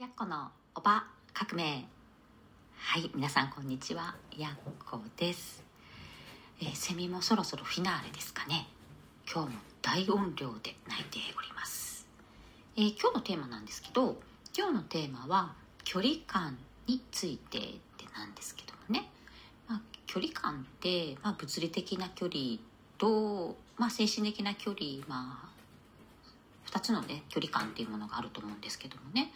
[0.00, 1.84] やっこのおば革命
[2.76, 4.14] はい皆さんこんにちは。
[4.38, 4.52] やっ
[4.88, 5.64] こです、
[6.62, 8.68] えーセミもそろそろフィナーレですかね。
[9.28, 12.06] 今日も大音量で泣いております、
[12.76, 14.20] えー今日のテーマなんですけど
[14.56, 16.56] 今日のテーマは距離感
[16.86, 19.10] についてってなんですけどもね、
[19.66, 22.58] まあ、距離感って、まあ、物理的な距離
[22.98, 25.48] と、まあ、精神的な距離まあ
[26.70, 29.32] 2つのね距離感っていうものがあると思うんですけどもね。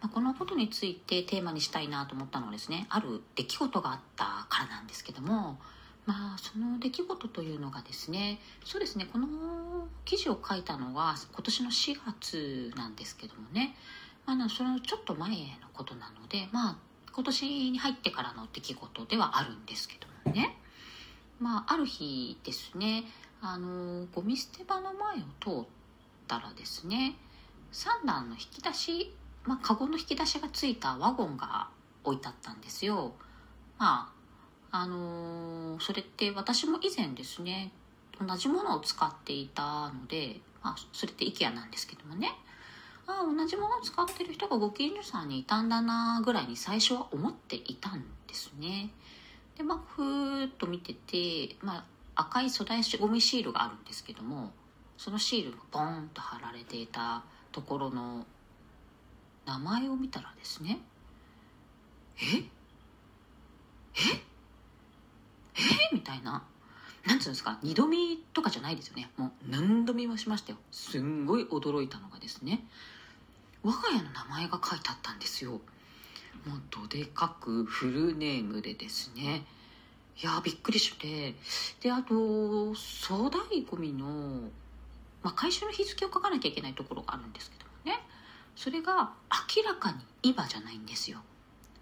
[0.00, 5.58] まあ、このことについてテーマにしたいなと思ったのはですねある出来事があったからなんですけども
[6.06, 9.28] まあその出来事というのがですねそうですねこの
[10.04, 13.74] 記事を書いたのは今年の4月なんですけどもね、
[14.26, 15.36] まあ、そのちょっと前の
[15.74, 16.76] ことなのでまあ
[17.12, 20.56] 今年に入ってからの出来事ではあるんですけどもね。
[21.40, 23.04] まあある日ですね
[23.40, 25.68] あのゴミ捨て場の前を通っ
[26.28, 27.14] たらですね
[27.72, 31.68] 3段の引き出しまあ、カゴの引き出しがついたワゴンが
[32.04, 33.12] 置いてあったんですよ。
[33.78, 34.12] ま
[34.70, 37.72] あ、あのーそれって私も以前ですね、
[38.20, 42.32] 同じものを使っていたので、まあ、それって IKEA なんですけどもね、
[43.06, 48.90] ああ、同じものを使ってる人がご近所さんにいたんだなぐらいに最初は思っていたんですね。
[49.56, 54.52] で、まあ、ふーっと見てて、まあ、赤い粗大ゴミシールがあるんですけども、
[54.98, 58.26] そのシールがポンと貼られていたところの
[59.50, 60.78] 名前を見たらですね。
[62.22, 62.22] え？
[62.36, 64.14] え？
[65.56, 65.94] え？
[65.94, 66.44] みたいな。
[67.04, 67.58] なんつうんですか？
[67.62, 69.10] 二度見とかじゃないですよね。
[69.16, 70.58] もう何度見もしましたよ。
[70.70, 72.64] すんごい驚いたのがですね。
[73.64, 75.50] 我が家の名前が書いてあったんですよ。
[75.50, 75.60] もう
[76.70, 79.44] どでかくフルネームでですね。
[80.22, 81.34] いやーびっくりして。
[81.80, 84.48] であと粗大ごみの、
[85.24, 87.69] まあ、回収の日付を書かなきゃいけないところがあるんですけど。
[88.62, 89.14] それが
[89.56, 91.22] 明らかに今じゃないんですよ。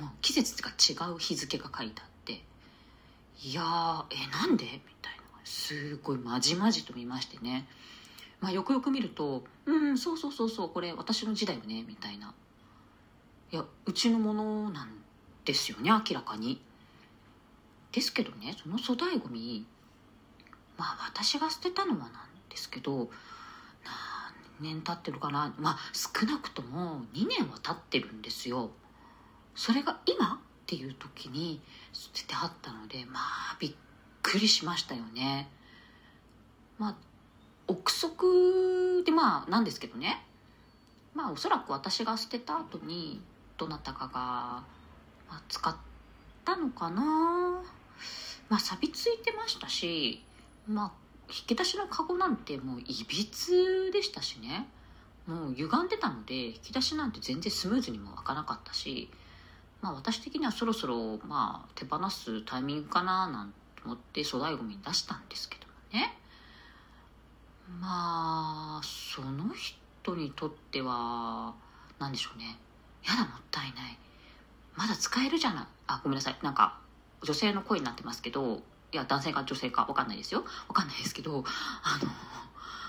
[0.00, 2.42] もう季節が違う日付が書いてあって。
[3.42, 4.64] いやーえなんで？
[4.64, 4.70] み
[5.02, 5.22] たいな。
[5.44, 7.68] すごいまじまじと見ましてね。
[8.40, 12.32] まあよくよく見ると「うんそうそうそうそうこれ私の字だよね」みたいな。
[13.52, 14.88] いやうちのものなん
[15.44, 16.58] ですよね明らかに。
[17.92, 19.66] ですけどねその粗大ごみ
[20.78, 22.12] まあ私が捨てたのはなん
[22.48, 23.10] ですけど
[24.62, 25.52] 年経ってるかな？
[25.58, 28.70] まあ少なくとも2年は経ってるんですよ。
[29.54, 31.60] それが今っていう時に
[31.92, 33.74] 捨ててあったのでまあびっ
[34.22, 35.50] くりしましたよね。
[36.78, 36.94] まあ
[37.66, 40.24] 憶測でまあなんですけどね。
[41.14, 43.20] まあおそらく私が捨てた後に
[43.58, 44.64] どなたかが、
[45.28, 45.76] ま、使っ
[46.44, 47.62] たのかな。
[48.48, 50.24] まあ錆びついてましたし
[50.66, 51.01] まあ
[51.32, 54.68] 引き出しのカゴなんてもういびつでしたしね。
[55.26, 59.08] もう歪んでたので引き出しなんて全然スムーズにも開かなかったし
[59.80, 66.18] まあ私的にはそろそろまあ手放すタイミングかななんて思って粗大ごみに出したんですけどもね。
[67.80, 71.54] まあその人にとっては
[71.98, 72.58] 何でしょうね。
[73.04, 73.98] やだもったいない。
[74.76, 75.66] まだ使えるじゃない。
[75.86, 76.38] あごめんなさい。
[76.42, 76.78] なんか
[77.22, 80.44] 女性の声になってますけどいや男性か女性か分かんないですよ。
[80.68, 81.32] 分かんないですけど
[81.82, 82.10] あの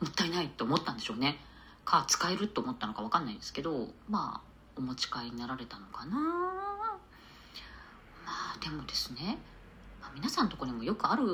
[0.00, 1.38] もったいないと思ったんでしょうね。
[1.84, 6.16] か使えると思ったのか分かんないですけどまあお持ち帰りになられたのかな。
[8.24, 9.38] まあでもですね、
[10.00, 11.24] ま皆さんのところにもよくある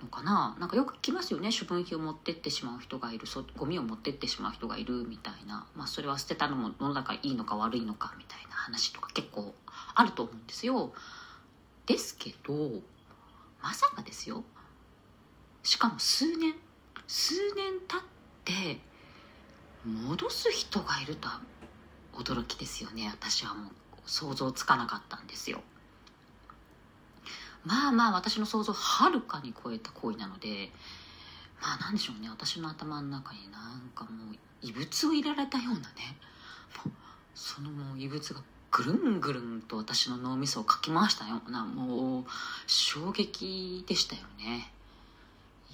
[0.00, 0.56] のかな。
[0.60, 1.50] なんかよく聞きますよね。
[1.50, 3.26] 処分費を持ってってしまう人がいる。
[3.26, 9.52] そゴミを持ってってしまう人がいるみたいな、まあ、それは捨てたのものだからいいのか悪いのかみたいな話とか結構
[9.94, 10.92] あると思うんですよ。
[11.86, 12.82] ですけど
[13.66, 14.44] まさかですよ。
[15.64, 16.54] しかも数年。
[17.08, 18.00] 数年経っ
[18.44, 18.80] て
[19.84, 21.40] 戻す人がいるとは
[22.12, 23.10] 驚きですよね。
[23.12, 23.72] 私はもう
[24.06, 25.62] 想像つかなかったんですよ。
[27.64, 30.70] まあまあ私の想像をはるかに超えた行為なので
[31.60, 32.28] まあなんでしょうね。
[32.30, 36.16] 私の頭の中になんかもう異物を入れられたようなね。
[36.84, 36.90] もう
[37.34, 38.40] そのもう異物が
[38.70, 42.24] ぐるんぐるんと私の脳みそをかき回したようなもう
[42.66, 44.70] 衝撃でしたよね。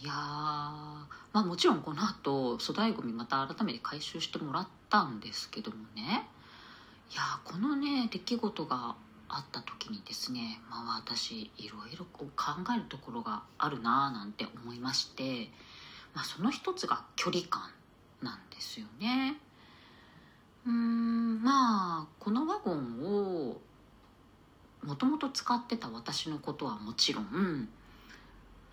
[0.01, 6.27] いやまあもちろんこの後粗大ごみまた改めて回収してもらったんですけどもね。
[7.13, 8.97] いやこのね出来事が
[9.29, 15.49] あった時にですねまあ私いろいろこう考えるところがあるなーなんて思いまして、
[16.15, 17.63] まあ、その一つが距離感
[18.23, 19.37] なんですよね。
[20.67, 23.61] うんまあこのワゴンを
[24.85, 27.69] もともと使ってた私のことはもちろん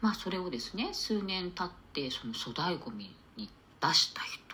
[0.01, 3.49] まあそれをですね数年経ってその粗大ごみに
[3.81, 4.49] 出した人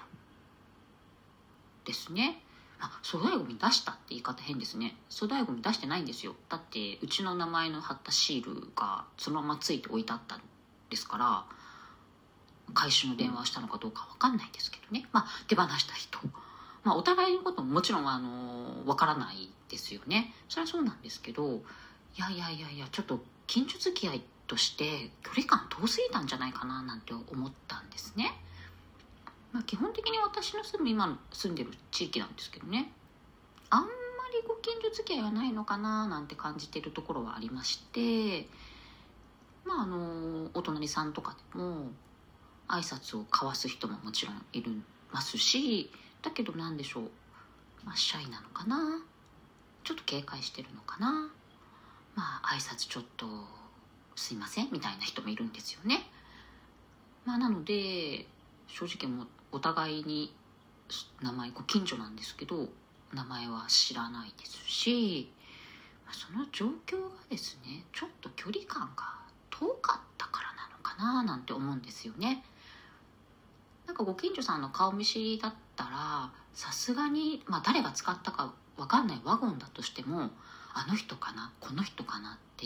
[1.86, 2.42] ですね。
[2.80, 4.96] あ粗大ごみ出したって言い方変ですね。
[5.10, 6.36] 粗大ごみ出してないんですよ。
[6.50, 10.42] だってうちの名前の貼ったシールがそのままついて置いてあったん
[10.90, 11.46] ですから
[12.74, 15.08] 回収の電話をしたのかどうか分かんないですけどね。
[15.12, 16.20] まあ手放した人。
[16.86, 21.56] まあお互いのことももちろんあの分からないですよねそれはそうなんですけど
[22.16, 28.40] いやいやいやいやちょっと近所付き合いとして距離感遠すぎたんじゃないかななんて思ったんですね。
[29.52, 32.92] まあ、基本的に私の住む今の住んでる地域なんですけどね
[33.70, 38.50] あんまりご近所付き合いはないのかななんて感じてるところはありまして
[39.64, 41.88] まああのお隣さんとかでも
[42.68, 44.74] 挨拶を交わす人ももちろんいる
[45.14, 45.90] ますし
[46.26, 47.04] だけど何でしょう、
[47.86, 49.02] まあ、シャイなのかな。
[49.84, 51.30] ちょっと警戒してるのかな。
[52.16, 53.28] まあ挨拶ちょっと
[54.16, 54.70] すいません。
[54.72, 56.10] みたいな人もいるんですよね。
[57.26, 58.26] まあなので
[58.68, 60.34] 正直もお互いに
[61.22, 62.68] 名前ご近所なんですけど
[63.14, 65.32] 名前は知らないですし
[66.12, 69.16] その状況がですねちょっと距離感が
[69.50, 72.44] 遠かったからなのかななんて思うんですよね。
[73.88, 80.30] なんかご近所さんの顔見知りだったらさすがに、まあ、誰が使ったか分かんないワゴンだとしても
[80.74, 82.66] あの人かなこの人かなって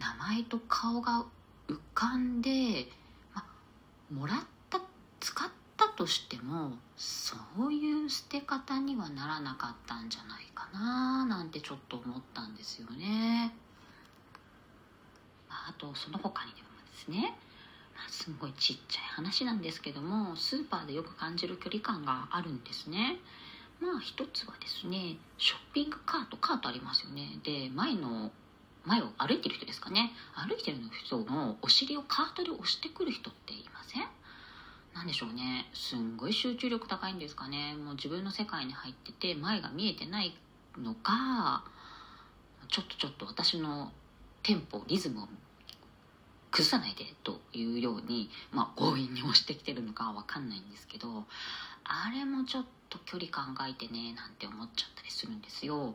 [0.00, 1.24] 名前と顔が
[1.68, 2.88] 浮かんで、
[3.34, 4.36] まあ、もらっ
[4.68, 4.80] た
[5.20, 13.54] 使ったとしてもそういう捨て方にはならなかったんじゃないかななんてちょっと思ったんですよね。
[15.48, 17.36] まあ、とその他にでもですね、
[17.96, 23.18] あ、すごいちっちゃい話なんですけどもスーパーでよく感じる距離感があるんですね。
[23.80, 27.38] まあ一つはですねショッピングカートカートありますよね。
[27.42, 28.30] で前の
[28.84, 30.12] 前を歩いてる人ですかね。
[30.34, 34.02] 歩いてる人のお尻をカートで押してくる人っていません？
[34.94, 35.68] 何でしょうね。
[35.72, 37.74] すんごい集中力高いんですかね。
[37.74, 40.36] もう自分の世界に入ってて前が見えてない
[40.78, 41.64] のか
[42.68, 43.92] ちょっとちょっと私の
[44.42, 45.28] テンポリズムを
[46.52, 51.24] 崩さないでというように、まあ、強引に押してきてるのかは分かんないんですけど
[51.84, 55.94] あれもちょっと距離考えてねなんて思っちゃったりするんですよ。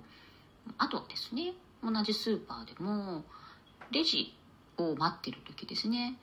[0.77, 3.24] あとはですね同じスーパーでも
[3.92, 4.36] レジ
[4.77, 6.18] を待ってる時ですね。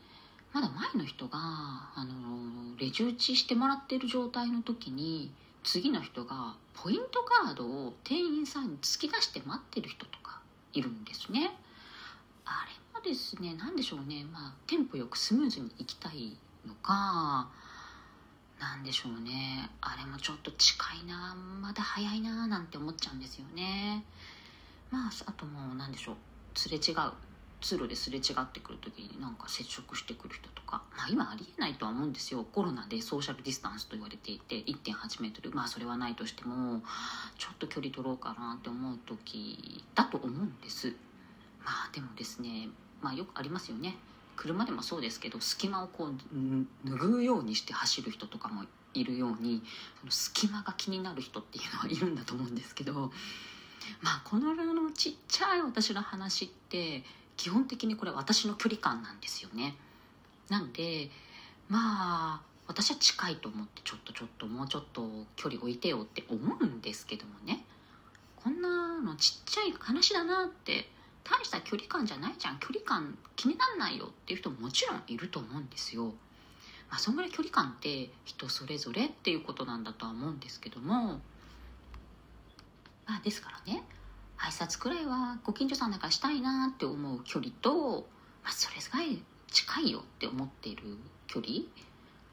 [0.52, 5.32] まだ前の人があのレジ打ちしてもらってる状態の時に
[5.62, 10.40] 次の人がポイントカードを店員さんに突き出して待ってる人とか
[10.72, 11.50] いるんですね。
[12.44, 13.54] あれですね。
[13.58, 14.24] 何でしょうね。
[14.32, 16.36] まあテンポよくスムーズに行きたい
[16.66, 17.48] のか
[18.58, 19.68] なんでしょうね。
[19.82, 21.36] あれもちょっと近いな。
[21.60, 24.02] まだ早いななんて思っちゃうんですよね。
[24.90, 26.16] まああともう何でしょう。
[26.54, 27.12] すれ違う。
[27.60, 32.44] 通路ですれ違ってくる時になんか接触してくる人とか、まあ、今ありえないとは思うんですよ。
[32.52, 35.50] コロナでソーシャルディスタンスと言われていて1 8メートル。
[35.52, 36.82] まあそれはないとしても
[37.38, 40.88] ちょっと距離取ろうかなって思う時だと思うんです。
[41.64, 42.68] まあでもですね
[43.04, 43.96] まあよくありますよね。
[44.34, 48.64] 車でもそうですけど隙間をこう拭うようにして走る人とかも
[48.94, 49.62] いるように
[50.00, 53.12] その隙間が気になる人っていうのはいるんだと思うんですけど
[54.02, 57.04] まあこののちっちゃい私の話って
[57.36, 59.76] 基本的にこれ私の距離感なんですよね。
[60.48, 61.10] なんで
[61.68, 67.64] まあ私は近いと思ってちょっとちょっともうちょっと距離置いてよって思うんですけどもね。
[68.36, 70.88] こんなのちっちゃい話だなって
[71.64, 72.34] 距離感じゃない？
[72.38, 76.12] じゃん距離感気になんないよっていう人ももちろんいると思うんですよ。
[76.90, 81.20] まあ、そんぐらい距離感って人それぞれっていうことなんだとは思うんですけども。
[83.06, 83.82] まあですからね。
[84.38, 88.06] 挨拶くらいはご近所さんだからしたいなって思う距離と、
[88.42, 90.82] まあ、それぐらい近いよって思っている
[91.26, 91.60] 距離。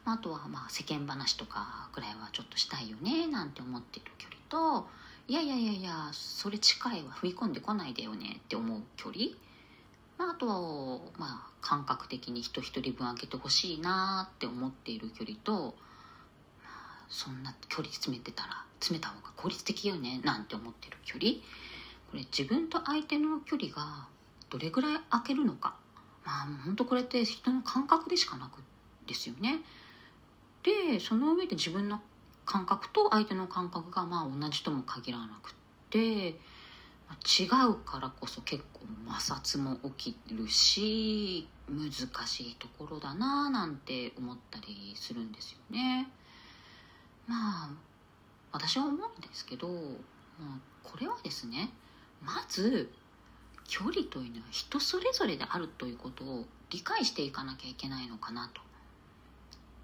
[0.04, 4.88] まあとはまあ世間話とかぐらいはちょっとしたいよねなんて思っている距離と
[5.28, 9.26] いやいやいやいやそれ近いは踏み込んでこないでよねって思う距離、
[10.18, 10.60] まあ、あとは
[11.18, 15.76] まあ感覚的に人一人分開けてほしいなって思っている距離と、
[16.64, 21.34] まあ、そんな距離詰めてたら詰めた方が効率的よねなんて思ってる距離。
[22.10, 24.08] これ自分と相手の距離が
[24.50, 25.76] どれぐらい空けるのか。
[26.26, 28.62] まあ本当これって人の感覚でしかなく
[29.08, 29.62] ですよね。
[30.64, 32.02] でその上で自分の
[32.46, 35.54] 感覚と相手の感覚がまあ同じとも限らなくっ
[35.90, 36.40] て
[37.26, 41.92] 違うからこそ結構摩擦も起きるし難
[42.28, 46.08] しいところだななんて思ったりするんですよね。
[47.28, 47.70] まあ
[48.52, 51.70] 私は思うんですけど、まあ、これはですね
[52.22, 52.92] まず
[53.68, 58.62] 距離というのは人それぞれであるということを理解していかなきゃいけないのかなと。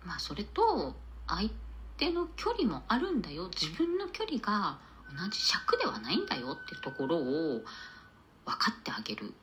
[0.03, 0.95] まあそれと
[1.27, 1.49] 相
[1.97, 4.77] 手の距離もあるんだよ自分の距離が
[5.17, 7.61] 同じ尺ではないんだよってところを
[8.45, 9.33] 分かってあげる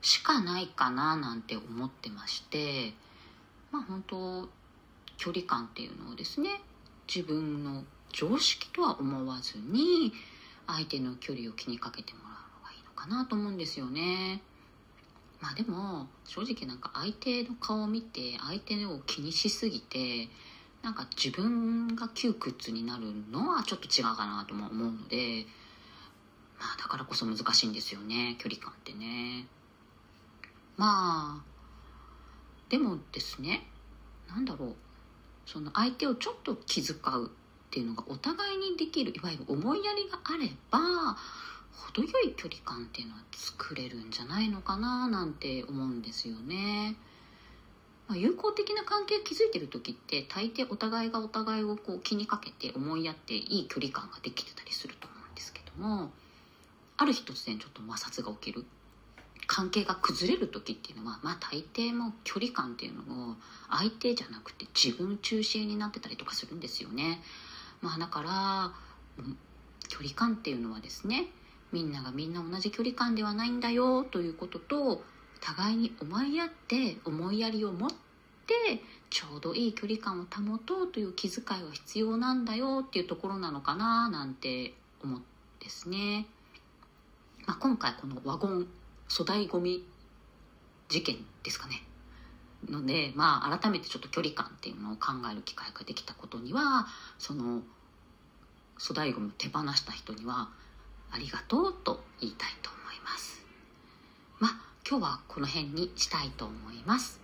[0.00, 2.92] しかないかななんて思ってまして
[3.70, 4.48] まあ本当
[5.16, 6.60] 距離感っていうのをですね
[7.12, 10.12] 自分の常識とは思わずに
[10.66, 14.40] 相手の距離を気にかけてもらうのがいいのかなと思うんですよね。
[15.40, 20.28] まあでも正直なんか相手の顔を見て相手を気にしすぎて
[20.82, 25.46] なんか自分が窮屈になるのはちょっと違うかなとも思うので
[26.58, 29.46] まあだからこそ難しいんですよね距離感ってね。
[30.76, 31.44] まあ
[32.68, 33.66] でもですね
[34.28, 34.74] 何だろう
[35.46, 37.30] その相手をちょっと気遣うっ
[37.70, 41.16] ていうのがお互いにできるいわゆる思いやりがあれば
[41.72, 46.96] 程よい距離感っていうのは作れるんじゃないのかななんて思うんですよね。
[48.12, 56.10] まあ、友好的な関係を築いてる時って大抵お互いがお互いをこう気にかけて思いやっていい距離感ができてたりすると思うんですけども
[56.98, 58.66] ある日突然ちょっと摩擦が起きる
[59.46, 63.36] 関係が崩れる時っていうのはまあ大抵も距離感っていうのを
[63.70, 67.22] 相手じゃなくて自分中心になってたりとかするんですよね。
[67.80, 69.24] まあだから
[69.88, 71.28] 距離感っていうのはですね
[71.72, 75.02] みんながみんな同じ距離感ではないんだよということと
[75.42, 77.90] 互いに思いやって思いやりを持っ
[78.42, 85.22] ってちょうどいい距離感を保とうという気遣いは必要なんだよっていうところなのかななんて思うん
[85.60, 86.26] ですね。
[87.46, 88.66] まあ、今回このワゴン
[89.08, 89.84] 粗大ごみ
[90.88, 91.82] 事件ですかね。
[92.68, 96.86] のでまあ改めてちょっと距離感っていうのを考える機会ができたことには
[97.18, 97.62] その
[98.78, 100.48] 粗大ごみを手放した人には
[101.10, 103.44] ありがとうと言いたいと思います。
[104.38, 104.50] まあ
[104.88, 107.21] 今日はこの辺にしたいと思います。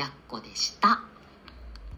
[0.00, 1.19] やっこでした。